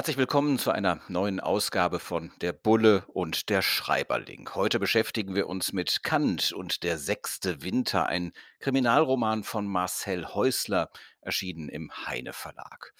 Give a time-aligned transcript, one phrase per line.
[0.00, 4.48] Herzlich willkommen zu einer neuen Ausgabe von Der Bulle und der Schreiberling.
[4.54, 10.88] Heute beschäftigen wir uns mit Kant und der sechste Winter, ein Kriminalroman von Marcel Häusler,
[11.30, 12.92] erschienen im Heine Verlag.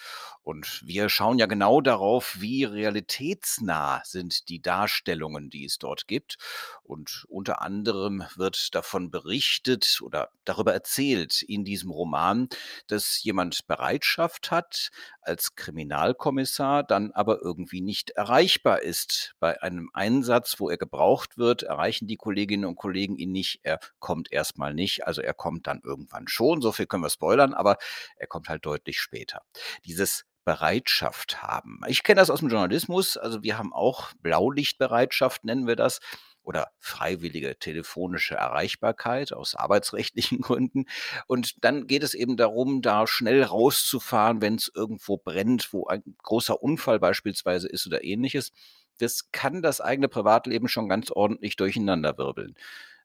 [0.43, 6.37] Und wir schauen ja genau darauf, wie realitätsnah sind die Darstellungen, die es dort gibt.
[6.85, 12.49] Und unter anderem wird davon berichtet oder darüber erzählt in diesem Roman,
[12.87, 14.91] dass jemand Bereitschaft hat
[15.23, 19.35] als Kriminalkommissar, dann aber irgendwie nicht erreichbar ist.
[19.41, 23.61] Bei einem Einsatz, wo er gebraucht wird, erreichen die Kolleginnen und Kollegen ihn nicht.
[23.63, 26.61] Er kommt erstmal nicht, also er kommt dann irgendwann schon.
[26.61, 27.77] So viel können wir spoilern, aber
[28.21, 29.43] er kommt halt deutlich später.
[29.85, 31.81] Dieses Bereitschaft haben.
[31.87, 33.17] Ich kenne das aus dem Journalismus.
[33.17, 36.01] Also wir haben auch Blaulichtbereitschaft, nennen wir das
[36.43, 40.87] oder freiwillige telefonische Erreichbarkeit aus arbeitsrechtlichen Gründen.
[41.27, 46.03] Und dann geht es eben darum, da schnell rauszufahren, wenn es irgendwo brennt, wo ein
[46.23, 48.53] großer Unfall beispielsweise ist oder ähnliches.
[48.99, 52.55] Das kann das eigene Privatleben schon ganz ordentlich durcheinanderwirbeln.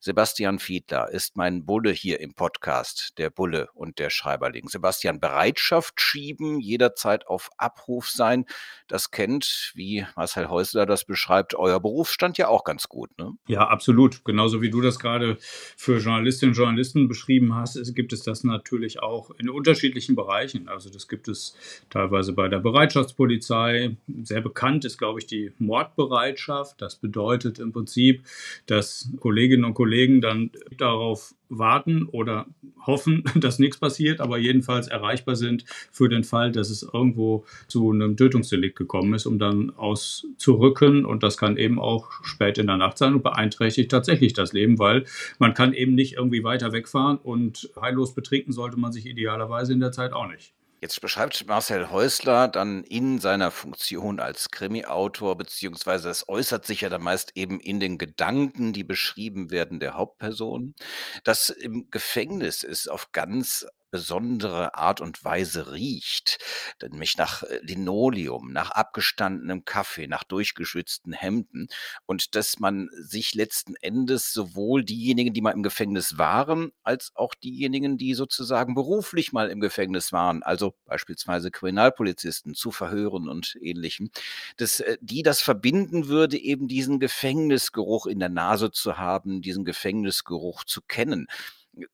[0.06, 4.67] Sebastian Fiedler ist mein Bulle hier im Podcast, der Bulle und der Schreiberling.
[4.67, 8.45] Sebastian, Bereitschaft schieben, jederzeit auf Abruf sein,
[8.88, 13.17] das kennt, wie Marcel Häusler das beschreibt, euer Berufsstand ja auch ganz gut.
[13.17, 13.31] Ne?
[13.47, 14.23] Ja, absolut.
[14.25, 15.38] Genauso wie du das gerade
[15.75, 20.67] für Journalistinnen und Journalisten beschrieben hast, gibt es das natürlich auch in unterschiedlichen Bereichen.
[20.67, 21.58] Also das gibt es
[21.90, 23.97] teilweise bei der Bereitschaftspolizei.
[24.22, 26.80] Sehr bekannt ist, glaube ich, die Mordbereitschaft.
[26.80, 28.23] Das bedeutet im Prinzip,
[28.67, 32.48] dass Kolleginnen und Kollegen Kollegen dann darauf warten oder
[32.86, 37.92] hoffen, dass nichts passiert, aber jedenfalls erreichbar sind für den Fall, dass es irgendwo zu
[37.92, 41.06] einem Tötungsdelikt gekommen ist, um dann auszurücken.
[41.06, 44.80] Und das kann eben auch spät in der Nacht sein und beeinträchtigt tatsächlich das Leben,
[44.80, 45.06] weil
[45.40, 49.80] man kann eben nicht irgendwie weiter wegfahren und heillos betrinken sollte man sich idealerweise in
[49.80, 50.53] der Zeit auch nicht.
[50.85, 56.90] Jetzt beschreibt Marcel Häusler dann in seiner Funktion als Krimi-Autor, beziehungsweise es äußert sich ja
[56.90, 60.75] dann meist eben in den Gedanken, die beschrieben werden der Hauptperson,
[61.24, 66.38] dass im Gefängnis ist auf ganz besondere Art und Weise riecht,
[66.81, 71.69] nämlich nach äh, Linoleum, nach abgestandenem Kaffee, nach durchgeschwitzten Hemden
[72.06, 77.33] und dass man sich letzten Endes sowohl diejenigen, die mal im Gefängnis waren, als auch
[77.35, 84.12] diejenigen, die sozusagen beruflich mal im Gefängnis waren, also beispielsweise Kriminalpolizisten zu Verhören und ähnlichem,
[84.57, 89.63] dass äh, die das verbinden würde, eben diesen Gefängnisgeruch in der Nase zu haben, diesen
[89.63, 91.27] Gefängnisgeruch zu kennen.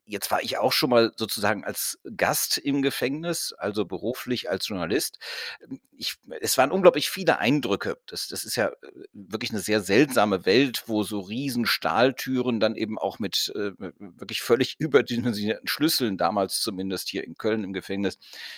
[0.06, 5.18] Jetzt war ich auch schon mal sozusagen als Gast im Gefängnis, also beruflich als Journalist.
[5.64, 7.98] Ähm, ich, es waren unglaublich viele Eindrücke.
[8.08, 8.74] Das, das ist ja äh,
[9.14, 14.42] wirklich eine sehr seltsame Welt, wo so riesen Stahltüren dann eben auch mit äh, wirklich
[14.42, 18.18] völlig überdimensionierten Schlüsseln, damals zumindest hier in Köln im Gefängnis,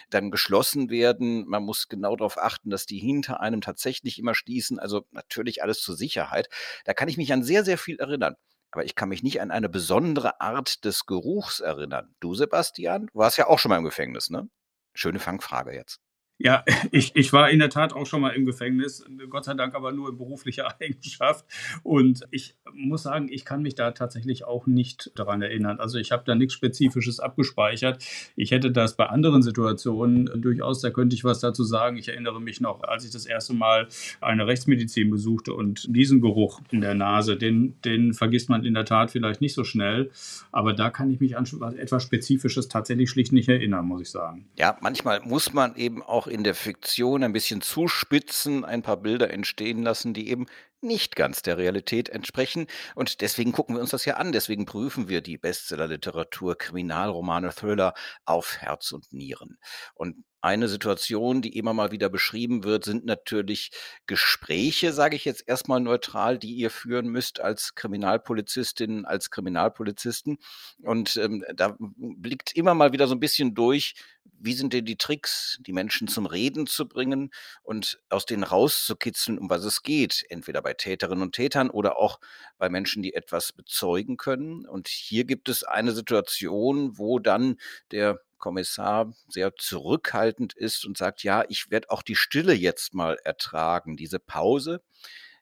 [0.09, 1.47] dann geschlossen werden.
[1.47, 4.79] Man muss genau darauf achten, dass die hinter einem tatsächlich immer schließen.
[4.79, 6.49] Also natürlich alles zur Sicherheit.
[6.85, 8.35] Da kann ich mich an sehr, sehr viel erinnern
[8.73, 12.15] aber ich kann mich nicht an eine besondere Art des Geruchs erinnern.
[12.19, 14.49] Du, Sebastian, warst ja auch schon mal im Gefängnis, ne?
[14.93, 15.99] Schöne Fangfrage jetzt.
[16.37, 19.75] Ja, ich, ich war in der Tat auch schon mal im Gefängnis, Gott sei Dank
[19.75, 21.45] aber nur in beruflicher Eigenschaft.
[21.83, 25.79] Und ich muss sagen, ich kann mich da tatsächlich auch nicht daran erinnern.
[25.79, 28.03] Also ich habe da nichts Spezifisches abgespeichert.
[28.35, 31.97] Ich hätte das bei anderen Situationen durchaus, da könnte ich was dazu sagen.
[31.97, 33.87] Ich erinnere mich noch, als ich das erste Mal
[34.21, 38.85] eine Rechtsmedizin besuchte und diesen Geruch in der Nase, den, den vergisst man in der
[38.85, 40.11] Tat vielleicht nicht so schnell.
[40.51, 41.45] Aber da kann ich mich an
[41.77, 44.47] etwas Spezifisches tatsächlich schlicht nicht erinnern, muss ich sagen.
[44.57, 48.97] Ja, manchmal muss man eben auch auch in der Fiktion ein bisschen zuspitzen, ein paar
[48.97, 50.45] Bilder entstehen lassen, die eben
[50.81, 52.67] nicht ganz der Realität entsprechen.
[52.95, 54.31] Und deswegen gucken wir uns das ja an.
[54.31, 57.93] Deswegen prüfen wir die Bestsellerliteratur, Kriminalromane, Thriller
[58.25, 59.57] auf Herz und Nieren.
[59.95, 63.71] Und eine Situation, die immer mal wieder beschrieben wird, sind natürlich
[64.07, 70.37] Gespräche, sage ich jetzt erstmal neutral, die ihr führen müsst als Kriminalpolizistin, als Kriminalpolizisten.
[70.81, 73.95] Und ähm, da blickt immer mal wieder so ein bisschen durch,
[74.37, 77.31] wie sind denn die Tricks, die Menschen zum Reden zu bringen
[77.61, 82.19] und aus denen rauszukitzeln, um was es geht, entweder bei Täterinnen und Tätern oder auch
[82.57, 84.65] bei Menschen, die etwas bezeugen können.
[84.65, 87.55] Und hier gibt es eine Situation, wo dann
[87.91, 93.17] der Kommissar sehr zurückhaltend ist und sagt, ja, ich werde auch die Stille jetzt mal
[93.23, 94.81] ertragen, diese Pause.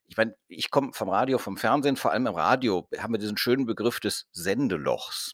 [0.08, 3.38] Ich meine, ich komme vom Radio, vom Fernsehen, vor allem im Radio haben wir diesen
[3.38, 5.32] schönen Begriff des Sendelochs.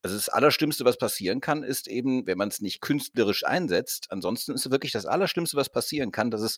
[0.00, 4.06] Also das Allerschlimmste, was passieren kann, ist eben, wenn man es nicht künstlerisch einsetzt.
[4.10, 6.56] Ansonsten ist wirklich das Allerschlimmste, was passieren kann, dass es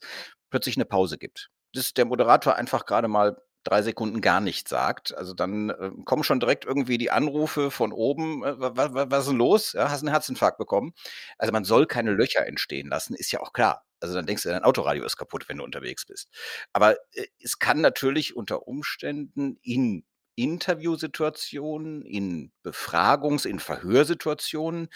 [0.50, 1.50] plötzlich eine Pause gibt.
[1.72, 5.16] Dass der Moderator einfach gerade mal drei Sekunden gar nichts sagt.
[5.16, 8.44] Also dann äh, kommen schon direkt irgendwie die Anrufe von oben.
[8.44, 9.72] Äh, was, ist denn los?
[9.72, 10.92] Ja, hast einen Herzinfarkt bekommen?
[11.38, 13.84] Also man soll keine Löcher entstehen lassen, ist ja auch klar.
[14.00, 16.28] Also dann denkst du, dein Autoradio ist kaputt, wenn du unterwegs bist.
[16.72, 20.04] Aber äh, es kann natürlich unter Umständen in
[20.36, 24.88] Interviewsituationen, in Befragungs-, in Verhörsituationen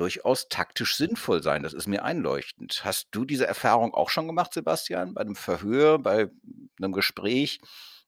[0.00, 1.62] durchaus taktisch sinnvoll sein.
[1.62, 2.82] Das ist mir einleuchtend.
[2.84, 6.30] Hast du diese Erfahrung auch schon gemacht, Sebastian, bei einem Verhör, bei
[6.80, 7.60] einem Gespräch,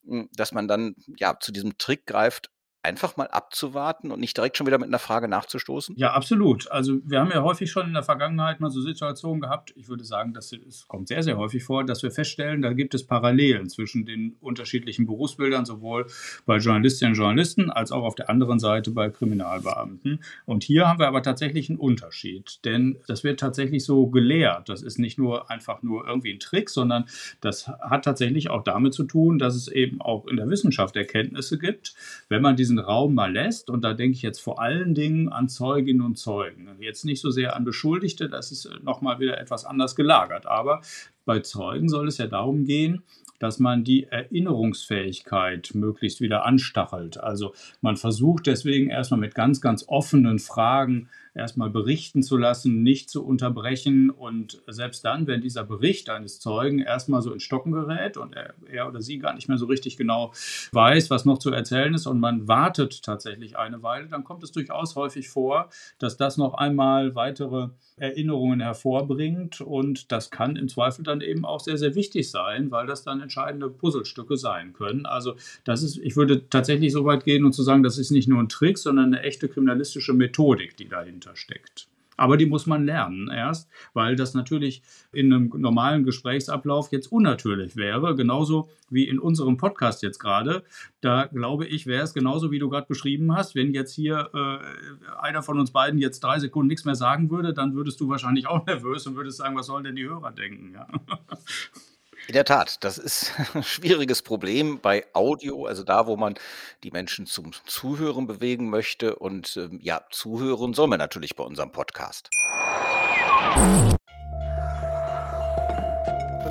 [0.06, 2.50] hm, dass man dann ja zu diesem Trick greift,
[2.82, 5.96] einfach mal abzuwarten und nicht direkt schon wieder mit einer Frage nachzustoßen?
[5.96, 6.70] Ja, absolut.
[6.70, 10.04] Also wir haben ja häufig schon in der Vergangenheit mal so Situationen gehabt, ich würde
[10.04, 13.68] sagen, dass es kommt sehr, sehr häufig vor, dass wir feststellen, da gibt es Parallelen
[13.68, 16.06] zwischen den unterschiedlichen Berufsbildern, sowohl
[16.44, 20.20] bei Journalistinnen und Journalisten als auch auf der anderen Seite bei Kriminalbeamten.
[20.44, 24.68] Und hier haben wir aber tatsächlich einen Unterschied, denn das wird tatsächlich so gelehrt.
[24.68, 27.04] Das ist nicht nur einfach nur irgendwie ein Trick, sondern
[27.40, 31.58] das hat tatsächlich auch damit zu tun, dass es eben auch in der Wissenschaft Erkenntnisse
[31.58, 31.94] gibt,
[32.28, 35.28] wenn man diesen diesen Raum mal lässt, und da denke ich jetzt vor allen Dingen
[35.28, 39.64] an Zeuginnen und Zeugen, jetzt nicht so sehr an Beschuldigte, das ist nochmal wieder etwas
[39.64, 40.80] anders gelagert, aber
[41.24, 43.02] bei Zeugen soll es ja darum gehen,
[43.38, 47.18] dass man die Erinnerungsfähigkeit möglichst wieder anstachelt.
[47.18, 53.10] Also man versucht deswegen erstmal mit ganz, ganz offenen Fragen erstmal berichten zu lassen, nicht
[53.10, 54.10] zu unterbrechen.
[54.10, 58.54] Und selbst dann, wenn dieser Bericht eines Zeugen erstmal so in Stocken gerät und er,
[58.70, 60.32] er, oder sie gar nicht mehr so richtig genau
[60.72, 64.52] weiß, was noch zu erzählen ist und man wartet tatsächlich eine Weile, dann kommt es
[64.52, 69.60] durchaus häufig vor, dass das noch einmal weitere Erinnerungen hervorbringt.
[69.60, 73.20] Und das kann im Zweifel dann eben auch sehr, sehr wichtig sein, weil das dann
[73.20, 75.06] entscheidende Puzzlestücke sein können.
[75.06, 78.28] Also das ist, ich würde tatsächlich so weit gehen und zu sagen, das ist nicht
[78.28, 81.88] nur ein Trick, sondern eine echte kriminalistische Methodik, die dahinter dahinter steckt.
[82.18, 84.82] Aber die muss man lernen erst, weil das natürlich
[85.12, 90.62] in einem normalen Gesprächsablauf jetzt unnatürlich wäre, genauso wie in unserem Podcast jetzt gerade.
[91.00, 93.54] Da glaube ich, wäre es genauso, wie du gerade beschrieben hast.
[93.54, 97.54] Wenn jetzt hier äh, einer von uns beiden jetzt drei Sekunden nichts mehr sagen würde,
[97.54, 100.74] dann würdest du wahrscheinlich auch nervös und würdest sagen, was sollen denn die Hörer denken?
[100.74, 100.86] Ja.
[102.28, 106.34] In der Tat, das ist ein schwieriges Problem bei Audio, also da, wo man
[106.84, 109.16] die Menschen zum Zuhören bewegen möchte.
[109.16, 112.30] Und ähm, ja, zuhören soll man natürlich bei unserem Podcast.
[113.56, 113.96] Man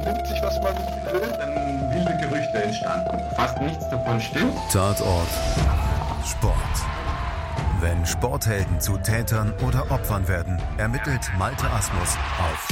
[0.03, 0.75] nimmt sich, was man
[1.13, 3.35] will, dann wilde Gerüchte entstanden.
[3.35, 4.53] Fast nichts davon stimmt.
[4.71, 5.29] Tatort
[6.25, 6.55] Sport.
[7.79, 12.67] Wenn Sporthelden zu Tätern oder Opfern werden, ermittelt Malte Asmus auf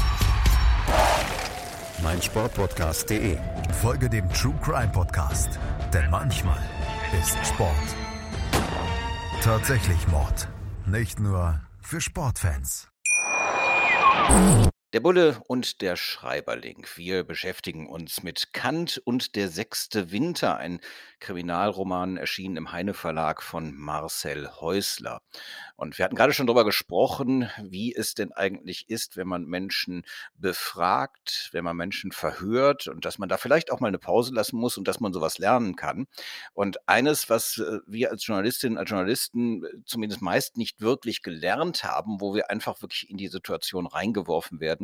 [2.04, 3.38] meinsportpodcast.de.
[3.81, 5.60] Folge dem True Crime Podcast,
[5.94, 6.60] denn manchmal
[7.19, 7.96] ist Sport
[9.42, 10.48] tatsächlich Mord.
[10.86, 12.90] Nicht nur für Sportfans.
[14.91, 16.83] Der Bulle und der Schreiberling.
[16.95, 20.80] Wir beschäftigen uns mit Kant und der sechste Winter, ein
[21.19, 25.21] Kriminalroman erschienen im Heine Verlag von Marcel Häusler.
[25.75, 30.06] Und wir hatten gerade schon darüber gesprochen, wie es denn eigentlich ist, wenn man Menschen
[30.33, 34.57] befragt, wenn man Menschen verhört und dass man da vielleicht auch mal eine Pause lassen
[34.57, 36.07] muss und dass man sowas lernen kann.
[36.53, 41.84] Und eines, was äh, wir als Journalistinnen, als Journalisten äh, zumindest meist nicht wirklich gelernt
[41.84, 44.78] haben, wo wir einfach wirklich in die Situation reingeworfen werden,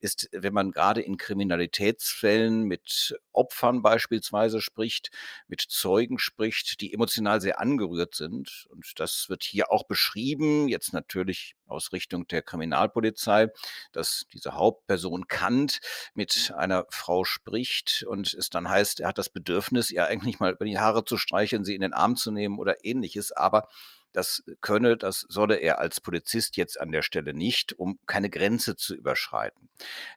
[0.00, 5.10] ist, wenn man gerade in Kriminalitätsfällen mit Opfern beispielsweise spricht,
[5.48, 8.66] mit Zeugen spricht, die emotional sehr angerührt sind.
[8.70, 13.48] Und das wird hier auch beschrieben, jetzt natürlich aus Richtung der Kriminalpolizei,
[13.92, 15.80] dass diese Hauptperson Kant
[16.14, 20.52] mit einer Frau spricht und es dann heißt, er hat das Bedürfnis, ihr eigentlich mal
[20.52, 23.32] über die Haare zu streicheln, sie in den Arm zu nehmen oder ähnliches.
[23.32, 23.68] Aber
[24.12, 28.76] das könne, das solle er als Polizist jetzt an der Stelle nicht, um keine Grenze
[28.76, 29.68] zu überschreiten.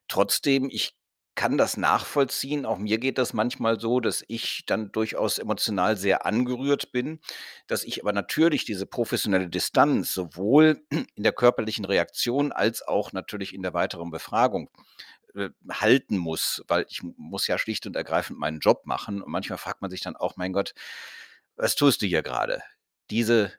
[0.07, 0.95] Trotzdem, ich
[1.35, 2.65] kann das nachvollziehen.
[2.65, 7.19] Auch mir geht das manchmal so, dass ich dann durchaus emotional sehr angerührt bin,
[7.67, 13.53] dass ich aber natürlich diese professionelle Distanz sowohl in der körperlichen Reaktion als auch natürlich
[13.53, 14.69] in der weiteren Befragung
[15.35, 19.21] äh, halten muss, weil ich muss ja schlicht und ergreifend meinen Job machen.
[19.21, 20.73] Und manchmal fragt man sich dann auch, mein Gott,
[21.57, 22.61] was tust du hier gerade?
[23.09, 23.51] Diese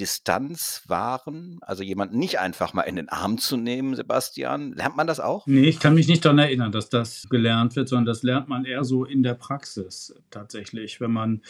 [0.00, 1.58] Distanz wahren?
[1.60, 4.72] Also jemanden nicht einfach mal in den Arm zu nehmen, Sebastian.
[4.72, 5.46] Lernt man das auch?
[5.46, 8.64] Nee, ich kann mich nicht daran erinnern, dass das gelernt wird, sondern das lernt man
[8.64, 11.00] eher so in der Praxis tatsächlich.
[11.00, 11.42] Wenn man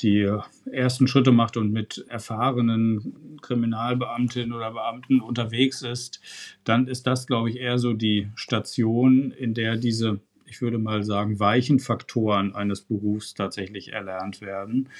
[0.00, 0.28] die
[0.70, 6.20] ersten Schritte macht und mit erfahrenen Kriminalbeamtinnen oder Beamten unterwegs ist,
[6.64, 10.20] dann ist das, glaube ich, eher so die Station, in der diese
[10.52, 14.90] ich würde mal sagen, weichen Faktoren eines Berufs tatsächlich erlernt werden.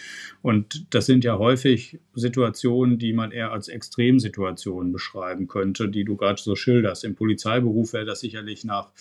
[0.40, 6.16] Und das sind ja häufig Situationen, die man eher als Extremsituationen beschreiben könnte, die du
[6.16, 7.04] gerade so schilderst.
[7.04, 8.92] Im Polizeiberuf wäre das sicherlich nach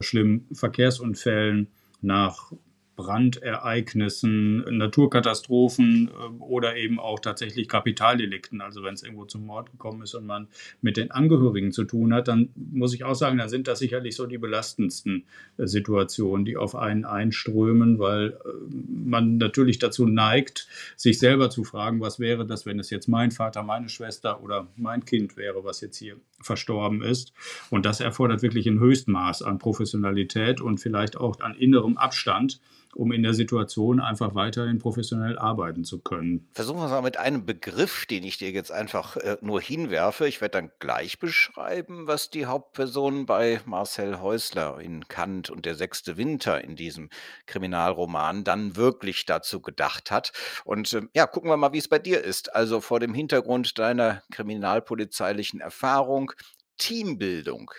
[0.00, 1.68] schlimmen Verkehrsunfällen,
[2.02, 2.52] nach
[2.96, 8.60] Brandereignissen, Naturkatastrophen äh, oder eben auch tatsächlich Kapitaldelikten.
[8.60, 10.48] Also wenn es irgendwo zum Mord gekommen ist und man
[10.82, 14.16] mit den Angehörigen zu tun hat, dann muss ich auch sagen, dann sind das sicherlich
[14.16, 15.24] so die belastendsten
[15.56, 21.64] äh, Situationen, die auf einen einströmen, weil äh, man natürlich dazu neigt, sich selber zu
[21.64, 25.64] fragen, was wäre das, wenn es jetzt mein Vater, meine Schwester oder mein Kind wäre,
[25.64, 27.32] was jetzt hier verstorben ist.
[27.70, 32.60] Und das erfordert wirklich ein Höchstmaß an Professionalität und vielleicht auch an innerem Abstand
[32.94, 36.48] um in der Situation einfach weiterhin professionell arbeiten zu können.
[36.54, 40.26] Versuchen wir es mal mit einem Begriff, den ich dir jetzt einfach äh, nur hinwerfe.
[40.26, 45.74] Ich werde dann gleich beschreiben, was die Hauptperson bei Marcel Häusler in Kant und der
[45.74, 47.10] sechste Winter in diesem
[47.46, 50.32] Kriminalroman dann wirklich dazu gedacht hat.
[50.64, 52.54] Und äh, ja, gucken wir mal, wie es bei dir ist.
[52.54, 56.32] Also vor dem Hintergrund deiner kriminalpolizeilichen Erfahrung,
[56.78, 57.70] Teambildung.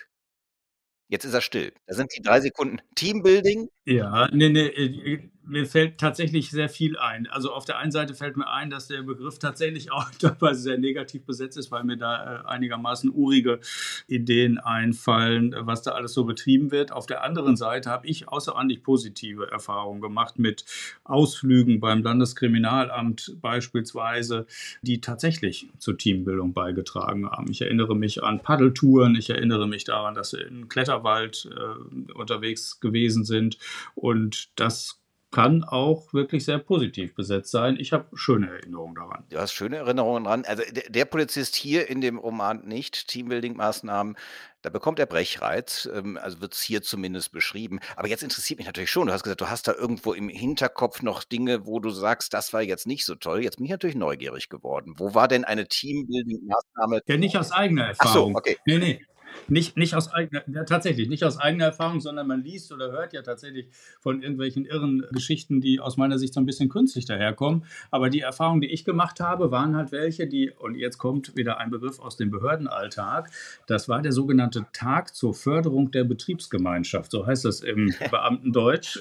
[1.12, 1.74] Jetzt ist er still.
[1.88, 3.68] Da sind die drei Sekunden Teambuilding.
[3.84, 7.28] Ja, ne, ne, äh, mir fällt tatsächlich sehr viel ein.
[7.28, 10.78] Also auf der einen Seite fällt mir ein, dass der Begriff tatsächlich auch teilweise sehr
[10.78, 13.60] negativ besetzt ist, weil mir da äh, einigermaßen urige
[14.08, 16.92] Ideen einfallen, was da alles so betrieben wird.
[16.92, 20.66] Auf der anderen Seite habe ich außerordentlich positive Erfahrungen gemacht mit
[21.04, 24.46] Ausflügen beim Landeskriminalamt beispielsweise,
[24.82, 27.52] die tatsächlich zur Teambildung beigetragen haben.
[27.52, 32.80] Ich erinnere mich an Paddeltouren, ich erinnere mich daran, dass wir in Kletterwald äh, unterwegs
[32.80, 33.58] gewesen sind
[33.96, 35.01] und das
[35.32, 37.78] kann auch wirklich sehr positiv besetzt sein.
[37.80, 39.24] Ich habe schöne Erinnerungen daran.
[39.30, 40.44] Du hast schöne Erinnerungen dran.
[40.46, 44.18] Also der, der Polizist hier in dem Roman nicht, Teambuilding-Maßnahmen,
[44.62, 47.80] da bekommt er Brechreiz, ähm, also wird es hier zumindest beschrieben.
[47.96, 51.02] Aber jetzt interessiert mich natürlich schon, du hast gesagt, du hast da irgendwo im Hinterkopf
[51.02, 53.42] noch Dinge, wo du sagst, das war jetzt nicht so toll.
[53.42, 54.96] Jetzt bin ich natürlich neugierig geworden.
[54.98, 57.02] Wo war denn eine Teambuilding-Maßnahme?
[57.08, 58.36] Ja, nicht aus eigener Erfahrung.
[58.36, 58.58] Ach so, okay.
[58.66, 59.06] Nee, nee.
[59.48, 63.14] Nicht, nicht aus eigener, ja, tatsächlich, nicht aus eigener Erfahrung, sondern man liest oder hört
[63.14, 63.68] ja tatsächlich
[64.00, 67.66] von irgendwelchen irren Geschichten, die aus meiner Sicht so ein bisschen künstlich daherkommen.
[67.90, 71.58] Aber die Erfahrungen, die ich gemacht habe, waren halt welche, die, und jetzt kommt wieder
[71.58, 73.30] ein Begriff aus dem Behördenalltag,
[73.68, 77.12] das war der sogenannte Tag zur Förderung der Betriebsgemeinschaft.
[77.12, 79.00] So heißt das im Beamtendeutsch.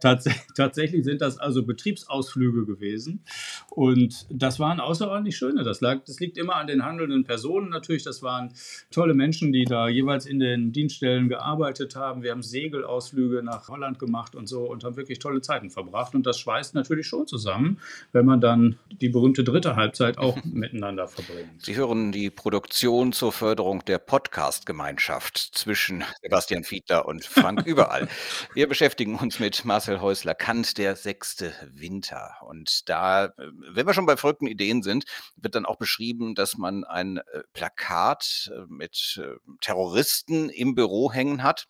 [0.00, 3.24] Tats tatsächlich sind das also Betriebsausflüge gewesen.
[3.70, 5.62] Und das waren außerordentlich schöne.
[5.64, 8.02] Das, lag, das liegt immer an den handelnden Personen natürlich.
[8.02, 8.52] Das waren
[8.90, 12.22] tolle Menschen, die da jeweils in den Dienststellen gearbeitet haben.
[12.22, 16.14] Wir haben Segelausflüge nach Holland gemacht und so und haben wirklich tolle Zeiten verbracht.
[16.14, 17.78] Und das schweißt natürlich schon zusammen,
[18.12, 21.62] wenn man dann die berühmte dritte Halbzeit auch miteinander verbringt.
[21.62, 28.08] Sie hören die Produktion zur Förderung der Podcast-Gemeinschaft zwischen Sebastian Fiedler und Frank Überall.
[28.54, 32.36] Wir beschäftigen uns mit Marcel Häusler Kant, der sechste Winter.
[32.46, 35.04] Und da, wenn wir schon bei verrückten Ideen sind,
[35.36, 41.12] wird dann auch beschrieben, dass man ein äh, Plakat äh, mit äh, Terroristen im Büro
[41.12, 41.66] hängen hat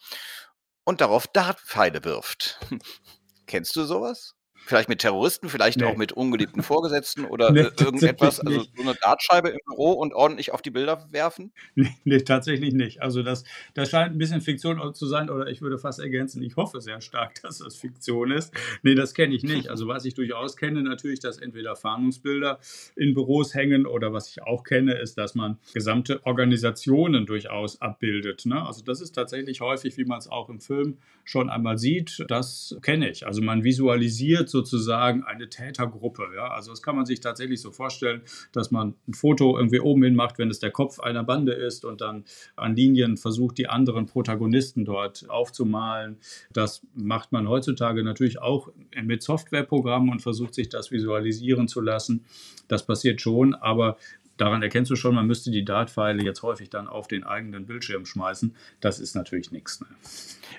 [0.84, 2.60] und darauf Dartpfeile wirft.
[3.46, 4.34] Kennst du sowas?
[4.68, 5.86] Vielleicht mit Terroristen, vielleicht nee.
[5.86, 10.52] auch mit ungeliebten Vorgesetzten oder nee, irgendetwas, also so eine Dartscheibe im Büro und ordentlich
[10.52, 11.52] auf die Bilder werfen?
[11.74, 13.00] Nee, nee, tatsächlich nicht.
[13.00, 16.56] Also das, das scheint ein bisschen Fiktion zu sein oder ich würde fast ergänzen, ich
[16.56, 18.52] hoffe sehr stark, dass das Fiktion ist.
[18.82, 19.70] Nee, das kenne ich nicht.
[19.70, 22.58] Also was ich durchaus kenne, natürlich, dass entweder Fahndungsbilder
[22.94, 28.44] in Büros hängen oder was ich auch kenne, ist, dass man gesamte Organisationen durchaus abbildet.
[28.44, 28.62] Ne?
[28.66, 32.76] Also das ist tatsächlich häufig, wie man es auch im Film schon einmal sieht, das
[32.80, 33.26] kenne ich.
[33.26, 36.28] Also man visualisiert sozusagen eine Tätergruppe.
[36.34, 36.48] Ja?
[36.48, 38.22] Also das kann man sich tatsächlich so vorstellen,
[38.52, 41.84] dass man ein Foto irgendwie oben hin macht, wenn es der Kopf einer Bande ist
[41.84, 42.24] und dann
[42.56, 46.18] an Linien versucht, die anderen Protagonisten dort aufzumalen.
[46.52, 48.68] Das macht man heutzutage natürlich auch
[49.02, 52.24] mit Softwareprogrammen und versucht sich das visualisieren zu lassen.
[52.66, 53.96] Das passiert schon, aber
[54.38, 58.06] daran erkennst du schon, man müsste die Dartpfeile jetzt häufig dann auf den eigenen Bildschirm
[58.06, 58.56] schmeißen.
[58.80, 59.80] Das ist natürlich nichts.
[59.80, 59.86] Ne?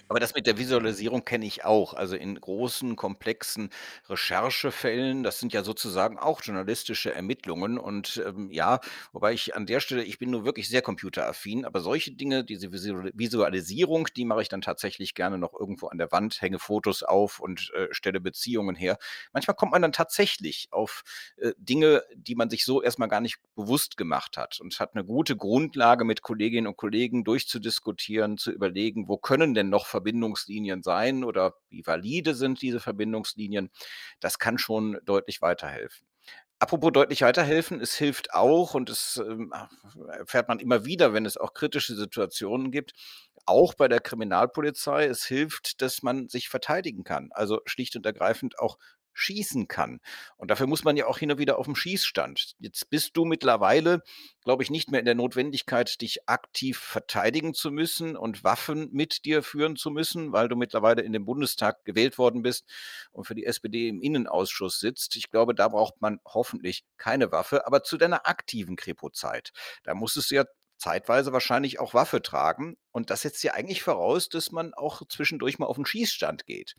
[0.07, 1.93] Aber das mit der Visualisierung kenne ich auch.
[1.93, 3.69] Also in großen, komplexen
[4.09, 7.77] Recherchefällen, das sind ja sozusagen auch journalistische Ermittlungen.
[7.77, 8.79] Und ähm, ja,
[9.13, 12.71] wobei ich an der Stelle, ich bin nur wirklich sehr computeraffin, aber solche Dinge, diese
[12.71, 17.39] Visualisierung, die mache ich dann tatsächlich gerne noch irgendwo an der Wand, hänge Fotos auf
[17.39, 18.98] und äh, stelle Beziehungen her.
[19.31, 21.03] Manchmal kommt man dann tatsächlich auf
[21.38, 25.05] äh, Dinge, die man sich so erstmal gar nicht bewusst gemacht hat und hat eine
[25.05, 31.23] gute Grundlage mit Kolleginnen und Kollegen durchzudiskutieren, zu überlegen, wo können denn noch Verbindungslinien sein
[31.23, 33.69] oder wie valide sind diese Verbindungslinien.
[34.19, 36.05] Das kann schon deutlich weiterhelfen.
[36.61, 39.53] Apropos deutlich weiterhelfen, es hilft auch und es ähm,
[40.09, 42.91] erfährt man immer wieder, wenn es auch kritische Situationen gibt,
[43.45, 45.05] auch bei der Kriminalpolizei.
[45.05, 47.29] Es hilft, dass man sich verteidigen kann.
[47.31, 48.77] Also schlicht und ergreifend auch
[49.13, 49.99] schießen kann.
[50.37, 52.55] Und dafür muss man ja auch hin und wieder auf dem Schießstand.
[52.59, 54.01] Jetzt bist du mittlerweile,
[54.43, 59.25] glaube ich, nicht mehr in der Notwendigkeit, dich aktiv verteidigen zu müssen und Waffen mit
[59.25, 62.65] dir führen zu müssen, weil du mittlerweile in den Bundestag gewählt worden bist
[63.11, 65.15] und für die SPD im Innenausschuss sitzt.
[65.15, 67.67] Ich glaube, da braucht man hoffentlich keine Waffe.
[67.67, 69.51] Aber zu deiner aktiven Kripo-Zeit,
[69.83, 70.45] da musstest du ja
[70.79, 72.77] zeitweise wahrscheinlich auch Waffe tragen.
[72.91, 76.75] Und das setzt ja eigentlich voraus, dass man auch zwischendurch mal auf den Schießstand geht.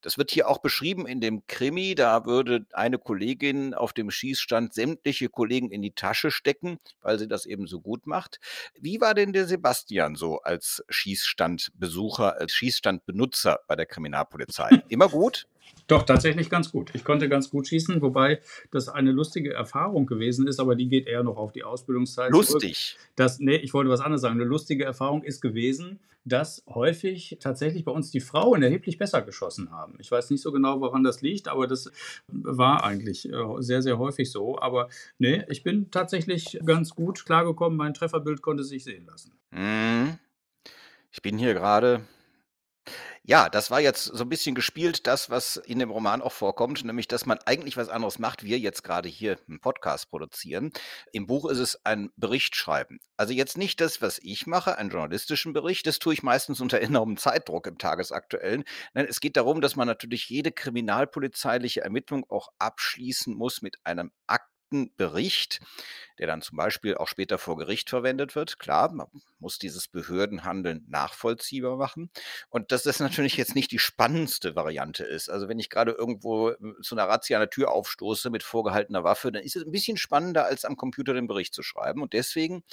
[0.00, 1.94] Das wird hier auch beschrieben in dem Krimi.
[1.94, 7.28] Da würde eine Kollegin auf dem Schießstand sämtliche Kollegen in die Tasche stecken, weil sie
[7.28, 8.40] das eben so gut macht.
[8.78, 14.70] Wie war denn der Sebastian so als Schießstandbesucher, als Schießstandbenutzer bei der Kriminalpolizei?
[14.88, 15.46] Immer gut?
[15.86, 16.90] Doch, tatsächlich ganz gut.
[16.94, 18.40] Ich konnte ganz gut schießen, wobei
[18.70, 22.30] das eine lustige Erfahrung gewesen ist, aber die geht eher noch auf die Ausbildungszeit.
[22.30, 22.96] Lustig.
[23.16, 24.36] Das, nee, ich wollte was anderes sagen.
[24.36, 29.72] Eine lustige Erfahrung ist gewesen, dass häufig tatsächlich bei uns die Frauen erheblich besser geschossen
[29.72, 29.96] haben.
[29.98, 31.90] Ich weiß nicht so genau, woran das liegt, aber das
[32.28, 34.58] war eigentlich äh, sehr, sehr häufig so.
[34.60, 34.88] Aber
[35.18, 37.76] nee, ich bin tatsächlich ganz gut klargekommen.
[37.76, 39.32] Mein Trefferbild konnte sich sehen lassen.
[39.50, 40.18] Mhm.
[41.10, 42.02] Ich bin hier gerade
[43.22, 46.84] ja, das war jetzt so ein bisschen gespielt, das, was in dem Roman auch vorkommt,
[46.84, 48.44] nämlich, dass man eigentlich was anderes macht.
[48.44, 50.72] Wir jetzt gerade hier einen Podcast produzieren.
[51.12, 52.98] Im Buch ist es ein Bericht schreiben.
[53.16, 55.86] Also jetzt nicht das, was ich mache, einen journalistischen Bericht.
[55.86, 58.64] Das tue ich meistens unter enormem Zeitdruck im Tagesaktuellen.
[58.94, 64.12] Nein, es geht darum, dass man natürlich jede kriminalpolizeiliche Ermittlung auch abschließen muss mit einem
[64.26, 64.50] Akt
[64.96, 65.60] Bericht,
[66.20, 68.58] der dann zum Beispiel auch später vor Gericht verwendet wird.
[68.58, 69.06] Klar, man
[69.38, 72.10] muss dieses Behördenhandeln nachvollziehbar machen.
[72.50, 75.30] Und dass das natürlich jetzt nicht die spannendste Variante ist.
[75.30, 79.02] Also wenn ich gerade irgendwo hm, zu einer Razzia an der Tür aufstoße mit vorgehaltener
[79.02, 82.02] Waffe, dann ist es ein bisschen spannender, als am Computer den Bericht zu schreiben.
[82.02, 82.64] Und deswegen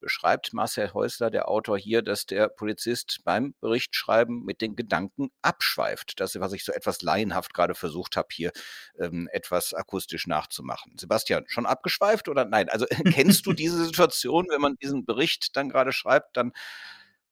[0.00, 6.18] beschreibt Marcel Häusler, der Autor hier, dass der Polizist beim Berichtschreiben mit den Gedanken abschweift.
[6.18, 8.50] Das, was ich so etwas laienhaft gerade versucht habe, hier
[8.98, 10.98] ähm, etwas akustisch nachzumachen.
[10.98, 12.68] Sebastian, schon abgeschweift oder nein?
[12.68, 16.52] Also kennst du diese Situation, wenn man diesen Bericht dann gerade schreibt, dann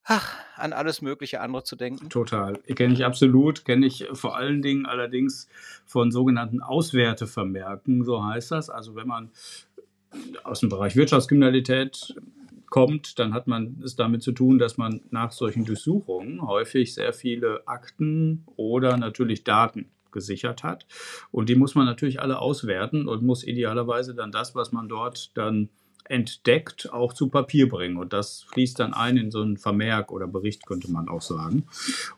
[0.03, 2.09] ach, an alles mögliche andere zu denken?
[2.09, 2.57] Total.
[2.75, 3.65] Kenne ich absolut.
[3.65, 5.47] Kenne ich vor allen Dingen allerdings
[5.85, 8.69] von sogenannten Auswertevermerken, so heißt das.
[8.69, 9.31] Also wenn man
[10.43, 12.15] aus dem Bereich Wirtschaftskriminalität
[12.69, 17.13] kommt, dann hat man es damit zu tun, dass man nach solchen Durchsuchungen häufig sehr
[17.13, 20.85] viele Akten oder natürlich Daten gesichert hat.
[21.31, 25.35] Und die muss man natürlich alle auswerten und muss idealerweise dann das, was man dort
[25.37, 25.69] dann
[26.09, 27.97] entdeckt, auch zu Papier bringen.
[27.97, 31.67] Und das fließt dann ein in so einen Vermerk oder Bericht, könnte man auch sagen.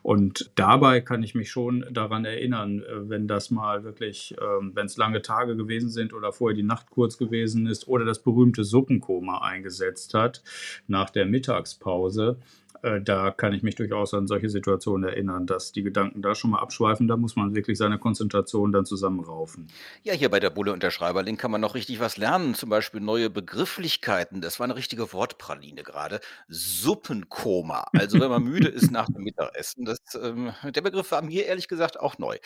[0.02, 4.86] Und dabei kann ich mich schon daran erinnern, äh, wenn das mal wirklich, ähm, wenn
[4.86, 8.64] es lange Tage gewesen sind oder vorher die Nacht kurz gewesen ist oder das berühmte
[8.64, 10.42] Suppenkoma eingesetzt hat
[10.86, 12.38] nach der Mittagspause,
[12.82, 16.50] äh, da kann ich mich durchaus an solche Situationen erinnern, dass die Gedanken da schon
[16.50, 17.08] mal abschweifen.
[17.08, 19.68] Da muss man wirklich seine Konzentration dann zusammenraufen.
[20.02, 22.54] Ja, hier bei der Bulle und der Schreiberling kann man noch richtig was lernen.
[22.54, 24.40] Zum Beispiel neue Begrifflichkeiten.
[24.40, 26.20] Das war eine richtige Wortpraline gerade.
[26.48, 27.86] Suppenkoma.
[27.92, 29.84] Also wenn man müde ist nach dem Mittagessen.
[29.84, 32.38] Das, ähm, der Begriff war mir ehrlich gesagt auch neu.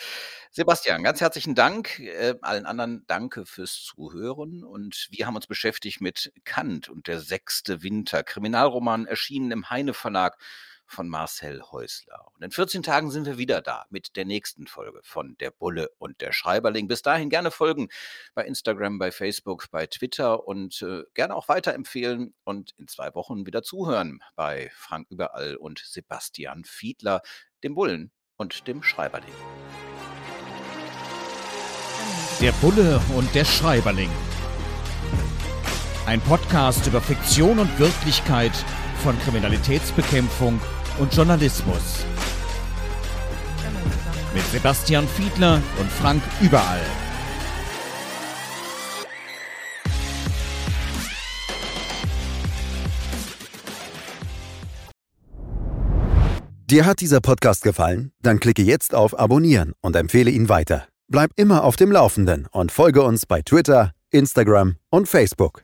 [0.50, 2.00] Sebastian, ganz herzlichen Dank.
[2.00, 4.64] Äh, allen anderen danke fürs Zuhören.
[4.64, 8.22] Und wir haben uns beschäftigt mit Kant und der sechste Winter.
[8.22, 10.38] Kriminalroman erschienen im Heine Verlag Verlag
[10.86, 12.26] von Marcel Häusler.
[12.34, 15.88] Und in 14 Tagen sind wir wieder da mit der nächsten Folge von Der Bulle
[15.98, 16.88] und der Schreiberling.
[16.88, 17.88] Bis dahin gerne folgen
[18.34, 23.46] bei Instagram, bei Facebook, bei Twitter und äh, gerne auch weiterempfehlen und in zwei Wochen
[23.46, 27.22] wieder zuhören bei Frank Überall und Sebastian Fiedler,
[27.62, 29.34] dem Bullen und dem Schreiberling.
[32.40, 34.10] Der Bulle und der Schreiberling.
[36.06, 38.52] Ein Podcast über Fiktion und Wirklichkeit
[39.04, 40.58] von Kriminalitätsbekämpfung
[40.98, 42.06] und Journalismus.
[44.34, 46.80] Mit Sebastian Fiedler und Frank Überall.
[56.70, 58.10] Dir hat dieser Podcast gefallen?
[58.22, 60.88] Dann klicke jetzt auf Abonnieren und empfehle ihn weiter.
[61.08, 65.63] Bleib immer auf dem Laufenden und folge uns bei Twitter, Instagram und Facebook.